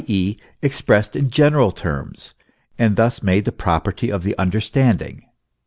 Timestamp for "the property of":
3.45-4.23